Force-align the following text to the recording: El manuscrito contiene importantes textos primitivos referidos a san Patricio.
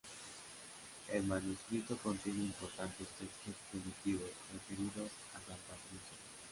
El 1.11 1.25
manuscrito 1.27 1.95
contiene 1.97 2.39
importantes 2.45 3.07
textos 3.09 3.53
primitivos 3.69 4.31
referidos 4.51 5.11
a 5.29 5.33
san 5.35 5.57
Patricio. 5.69 6.17